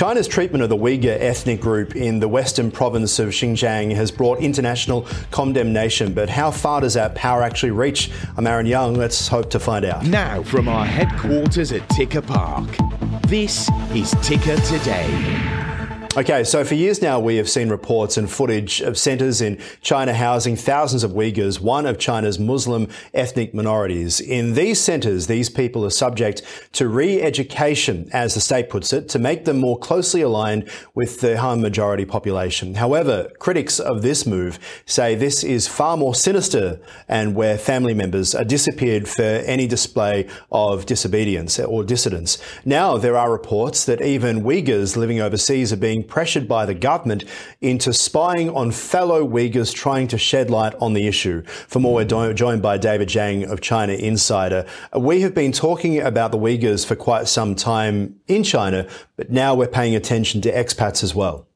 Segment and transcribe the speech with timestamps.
[0.00, 4.38] China's treatment of the Uyghur ethnic group in the western province of Xinjiang has brought
[4.38, 6.14] international condemnation.
[6.14, 8.10] But how far does that power actually reach?
[8.38, 8.94] I'm Aaron Young.
[8.94, 10.06] Let's hope to find out.
[10.06, 12.66] Now, from our headquarters at Ticker Park,
[13.28, 15.59] this is Ticker Today.
[16.16, 20.12] Okay, so for years now, we have seen reports and footage of centres in China
[20.12, 24.20] housing thousands of Uyghurs, one of China's Muslim ethnic minorities.
[24.20, 26.42] In these centres, these people are subject
[26.72, 31.38] to re-education, as the state puts it, to make them more closely aligned with the
[31.38, 32.74] Han majority population.
[32.74, 38.34] However, critics of this move say this is far more sinister and where family members
[38.34, 42.36] are disappeared for any display of disobedience or dissidence.
[42.64, 46.74] Now, there are reports that even Uyghurs living overseas are being being pressured by the
[46.74, 47.24] government
[47.60, 51.42] into spying on fellow Uyghurs trying to shed light on the issue.
[51.68, 54.64] For more, we're joined by David Zhang of China Insider.
[54.96, 58.86] We have been talking about the Uyghurs for quite some time in China,
[59.16, 61.46] but now we're paying attention to expats as well.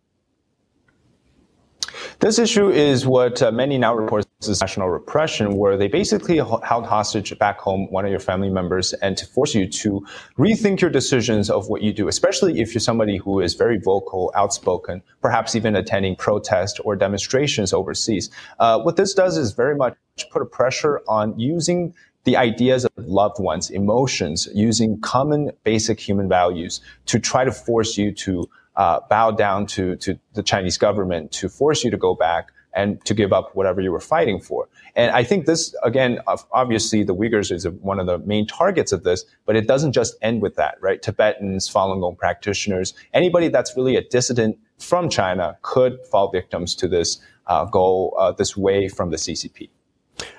[2.21, 6.87] This issue is what uh, many now report as national repression, where they basically held
[6.87, 10.07] hostage back home one of your family members and to force you to
[10.39, 14.33] rethink your decisions of what you do, especially if you're somebody who is very vocal,
[14.37, 18.31] outspoken, perhaps even attending protests or demonstrations overseas.
[18.59, 19.97] Uh, what this does is very much
[20.31, 26.29] put a pressure on using the ideas of loved ones, emotions, using common basic human
[26.29, 31.33] values to try to force you to uh, bow down to, to the Chinese government
[31.33, 34.69] to force you to go back and to give up whatever you were fighting for.
[34.97, 36.19] And I think this, again,
[36.53, 40.17] obviously the Uyghurs is one of the main targets of this, but it doesn't just
[40.23, 41.01] end with that, right?
[41.01, 46.89] Tibetans, Falun Gong practitioners, anybody that's really a dissident from China could fall victims to
[46.89, 49.69] this uh, goal, uh, this way from the CCP.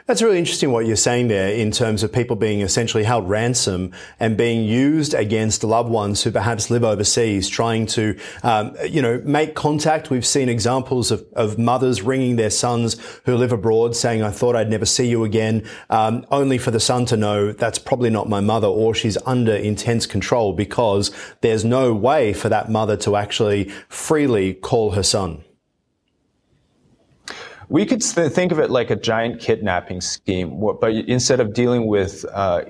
[0.07, 3.91] That's really interesting what you're saying there in terms of people being essentially held ransom
[4.19, 9.19] and being used against loved ones who perhaps live overseas, trying to, um, you know,
[9.25, 10.11] make contact.
[10.11, 14.55] We've seen examples of, of, mothers ringing their sons who live abroad saying, I thought
[14.55, 18.29] I'd never see you again, um, only for the son to know that's probably not
[18.29, 21.09] my mother or she's under intense control because
[21.41, 25.43] there's no way for that mother to actually freely call her son.
[27.69, 32.25] We could think of it like a giant kidnapping scheme, but instead of dealing with
[32.33, 32.63] uh,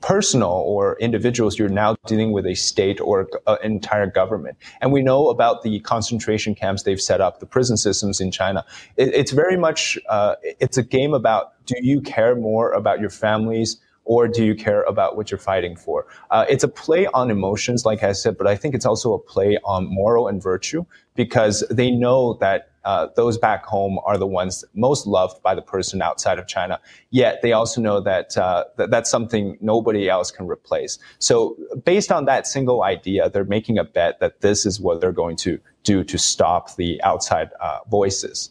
[0.00, 4.56] personal or individuals, you're now dealing with a state or an entire government.
[4.80, 8.64] And we know about the concentration camps they've set up, the prison systems in China.
[8.96, 13.10] It, it's very much uh, it's a game about do you care more about your
[13.10, 16.06] families or do you care about what you're fighting for?
[16.30, 19.18] Uh, it's a play on emotions, like I said, but I think it's also a
[19.18, 20.84] play on moral and virtue
[21.14, 25.62] because they know that uh, those back home are the ones most loved by the
[25.62, 26.80] person outside of China.
[27.10, 30.98] Yet they also know that, uh, that that's something nobody else can replace.
[31.18, 35.12] So based on that single idea, they're making a bet that this is what they're
[35.12, 38.50] going to do to stop the outside uh, voices.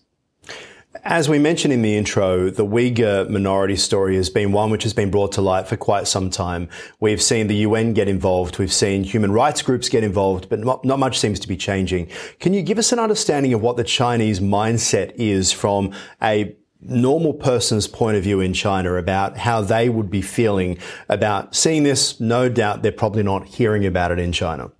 [1.03, 4.93] As we mentioned in the intro, the Uyghur minority story has been one which has
[4.93, 6.67] been brought to light for quite some time.
[6.99, 10.83] We've seen the UN get involved, we've seen human rights groups get involved, but not,
[10.83, 12.09] not much seems to be changing.
[12.39, 17.33] Can you give us an understanding of what the Chinese mindset is from a normal
[17.33, 22.19] person's point of view in China about how they would be feeling about seeing this?
[22.19, 24.71] No doubt they're probably not hearing about it in China.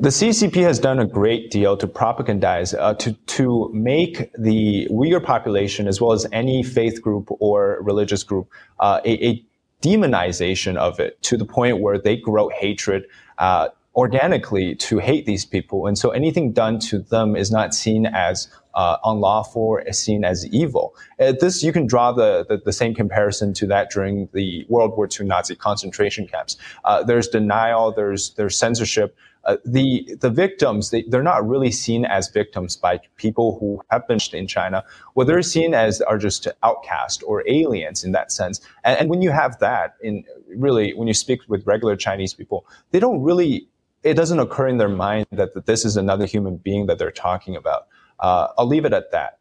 [0.00, 5.20] The CCP has done a great deal to propagandize, uh, to, to make the Uyghur
[5.20, 8.48] population, as well as any faith group or religious group,
[8.78, 9.44] uh, a, a,
[9.80, 13.04] demonization of it to the point where they grow hatred
[13.38, 15.86] uh, organically to hate these people.
[15.86, 20.46] And so anything done to them is not seen as uh, unlawful, is seen as
[20.48, 20.96] evil.
[21.20, 24.96] Uh, this, you can draw the, the, the, same comparison to that during the World
[24.96, 26.56] War II Nazi concentration camps.
[26.84, 29.16] Uh, there's denial, there's, there's censorship,
[29.48, 34.06] uh, the the victims they, they're not really seen as victims by people who have
[34.06, 34.84] been in China.
[35.14, 38.60] What they're seen as are just outcast or aliens in that sense.
[38.84, 42.66] And, and when you have that, in really when you speak with regular Chinese people,
[42.90, 43.66] they don't really.
[44.04, 47.10] It doesn't occur in their mind that, that this is another human being that they're
[47.10, 47.88] talking about.
[48.20, 49.38] Uh, I'll leave it at that.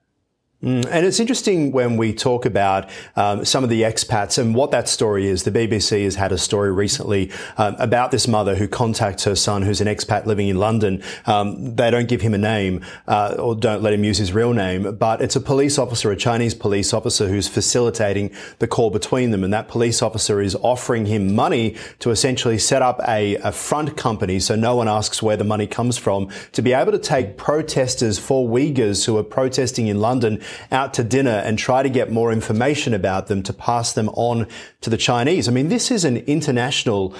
[0.63, 4.71] Mm, and it's interesting when we talk about um, some of the expats and what
[4.71, 5.43] that story is.
[5.43, 9.61] The BBC has had a story recently um, about this mother who contacts her son,
[9.61, 11.03] who's an expat living in London.
[11.27, 14.51] Um, they don't give him a name uh, or don't let him use his real
[14.51, 19.29] name, but it's a police officer, a Chinese police officer, who's facilitating the call between
[19.29, 19.43] them.
[19.43, 23.95] And that police officer is offering him money to essentially set up a, a front
[23.95, 27.37] company, so no one asks where the money comes from, to be able to take
[27.37, 32.11] protesters for Uyghurs who are protesting in London out to dinner and try to get
[32.11, 34.47] more information about them to pass them on
[34.81, 35.47] to the Chinese.
[35.47, 37.13] I mean, this is an international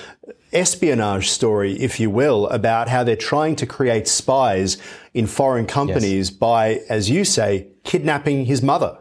[0.54, 4.78] espionage story, if you will, about how they're trying to create spies
[5.14, 6.38] in foreign companies yes.
[6.38, 8.98] by, as you say, kidnapping his mother.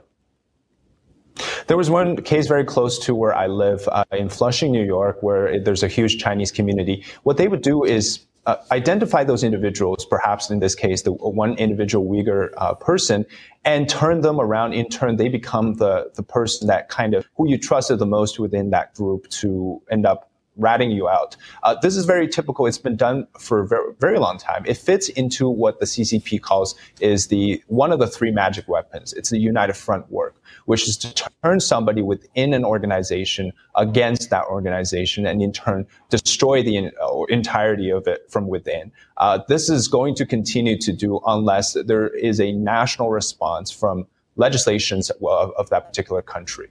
[1.66, 5.22] There was one case very close to where I live uh, in Flushing, New York,
[5.22, 7.04] where there's a huge Chinese community.
[7.24, 11.54] What they would do is uh, identify those individuals, perhaps in this case, the one
[11.54, 13.26] individual Uyghur uh, person,
[13.64, 14.72] and turn them around.
[14.72, 18.38] In turn, they become the, the person that kind of who you trusted the most
[18.38, 21.36] within that group to end up ratting you out.
[21.62, 22.66] Uh, this is very typical.
[22.66, 24.64] It's been done for a very, very long time.
[24.66, 29.12] It fits into what the CCP calls is the one of the three magic weapons.
[29.12, 34.44] It's the united front work, which is to turn somebody within an organization against that
[34.46, 38.92] organization and in turn destroy the uh, entirety of it from within.
[39.18, 44.06] Uh, this is going to continue to do unless there is a national response from
[44.36, 46.68] legislations of, of that particular country.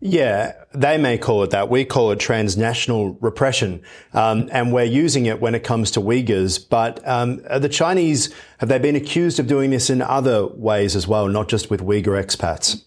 [0.00, 1.70] Yeah, they may call it that.
[1.70, 3.82] We call it transnational repression.
[4.12, 6.64] Um, and we're using it when it comes to Uyghurs.
[6.68, 11.08] But um, the Chinese, have they been accused of doing this in other ways as
[11.08, 12.85] well, not just with Uyghur expats?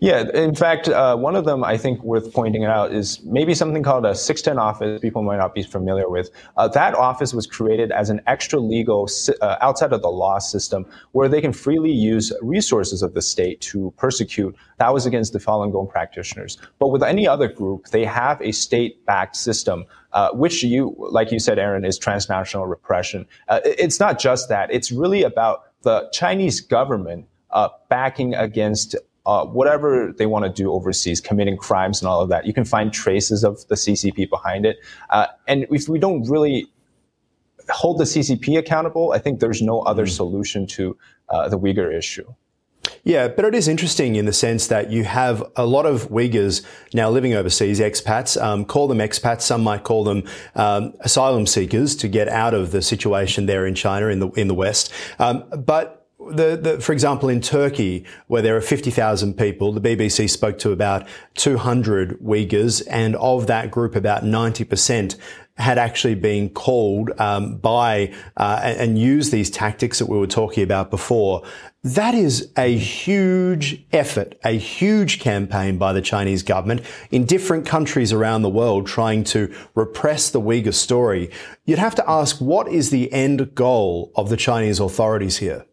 [0.00, 3.82] Yeah, in fact, uh, one of them I think worth pointing out is maybe something
[3.82, 5.00] called a 610 office.
[5.00, 6.30] People might not be familiar with.
[6.56, 9.08] Uh, that office was created as an extra legal
[9.40, 13.60] uh, outside of the law system where they can freely use resources of the state
[13.62, 14.54] to persecute.
[14.78, 16.58] That was against the Falun Gong practitioners.
[16.78, 21.40] But with any other group, they have a state-backed system uh, which you, like you
[21.40, 23.26] said, Aaron, is transnational repression.
[23.48, 24.72] Uh, it's not just that.
[24.72, 28.94] It's really about the Chinese government uh, backing against
[29.28, 32.46] uh, whatever they want to do overseas, committing crimes and all of that.
[32.46, 34.78] You can find traces of the CCP behind it.
[35.10, 36.66] Uh, and if we don't really
[37.68, 40.10] hold the CCP accountable, I think there's no other mm.
[40.10, 40.96] solution to
[41.28, 42.24] uh, the Uyghur issue.
[43.04, 46.64] Yeah, but it is interesting in the sense that you have a lot of Uyghurs
[46.94, 48.40] now living overseas, expats.
[48.42, 49.42] Um, call them expats.
[49.42, 53.74] Some might call them um, asylum seekers to get out of the situation there in
[53.74, 54.90] China in the in the West.
[55.18, 60.28] Um, but the, the, for example, in Turkey, where there are 50,000 people, the BBC
[60.28, 65.16] spoke to about 200 Uyghurs, and of that group, about 90%
[65.56, 70.62] had actually been called um, by uh, and used these tactics that we were talking
[70.62, 71.42] about before.
[71.82, 78.12] That is a huge effort, a huge campaign by the Chinese government in different countries
[78.12, 81.30] around the world trying to repress the Uyghur story.
[81.64, 85.64] You'd have to ask, what is the end goal of the Chinese authorities here?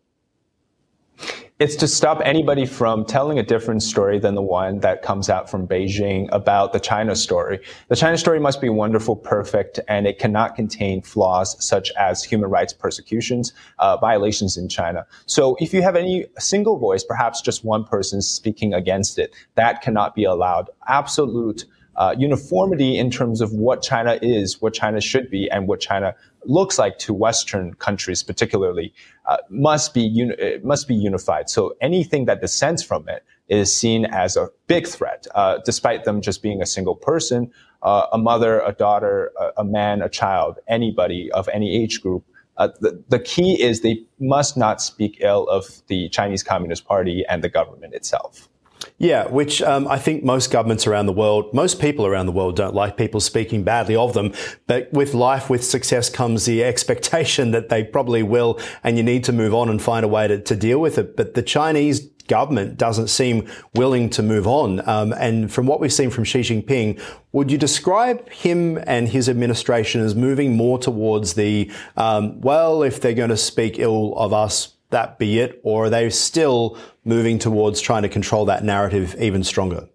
[1.58, 5.50] It's to stop anybody from telling a different story than the one that comes out
[5.50, 7.62] from Beijing about the China story.
[7.88, 12.50] The China story must be wonderful, perfect, and it cannot contain flaws such as human
[12.50, 15.08] rights persecutions, uh, violations in China.
[15.28, 19.82] So if you have any single voice, perhaps just one person speaking against it, that
[19.82, 20.70] cannot be allowed.
[20.90, 21.64] Absolute
[21.98, 26.16] uh, uniformity in terms of what China is, what China should be, and what China
[26.46, 28.94] looks like to Western countries, particularly,
[29.28, 31.50] uh, must be uni- must be unified.
[31.50, 36.22] So anything that dissents from it is seen as a big threat, uh, despite them
[36.22, 37.52] just being a single person,
[37.84, 42.24] uh, a mother, a daughter, a, a, man, a child, anybody of any age group.
[42.58, 47.24] Uh, the, the key is they must not speak ill of the Chinese Communist Party
[47.30, 48.50] and the government itself.
[48.98, 52.56] Yeah, which um, I think most governments around the world, most people around the world
[52.56, 54.34] don't like people speaking badly of them.
[54.68, 59.26] But with life, with success comes the expectation that they probably will, and you need
[59.26, 61.18] to move on and find a way to, to deal with it.
[61.18, 64.88] But the Chinese government doesn't seem willing to move on.
[64.88, 67.00] Um, and from what we've seen from Xi Jinping,
[67.34, 73.02] would you describe him and his administration as moving more towards the, um, well, if
[73.02, 75.60] they're going to speak ill of us, that be it?
[75.64, 79.88] Or are they still moving towards trying to control that narrative even stronger?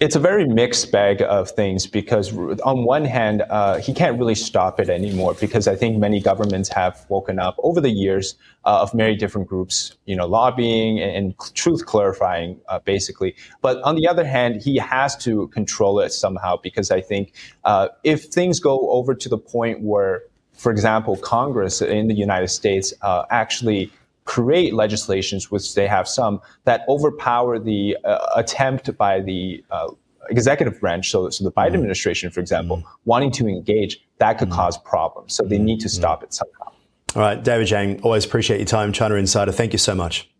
[0.00, 4.34] It's a very mixed bag of things because, on one hand, uh, he can't really
[4.34, 8.34] stop it anymore because I think many governments have woken up over the years
[8.64, 13.36] uh, of many different groups, you know, lobbying and, and truth clarifying, uh, basically.
[13.62, 17.32] But on the other hand, he has to control it somehow because I think
[17.62, 22.48] uh, if things go over to the point where for example, Congress in the United
[22.48, 23.90] States uh, actually
[24.24, 29.88] create legislations, which they have some, that overpower the uh, attempt by the uh,
[30.30, 31.74] executive branch, so, so the Biden mm.
[31.74, 32.84] administration, for example, mm.
[33.04, 34.54] wanting to engage, that could mm.
[34.54, 35.34] cause problems.
[35.34, 36.72] So they need to stop it somehow.
[37.14, 39.52] All right, David Zhang, always appreciate your time, China Insider.
[39.52, 40.30] Thank you so much.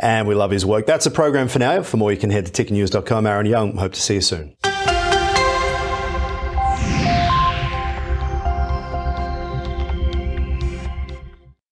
[0.00, 0.86] And we love his work.
[0.86, 1.82] That's a program for now.
[1.82, 3.26] For more, you can head to tickernews.com.
[3.26, 4.56] Aaron Young, hope to see you soon.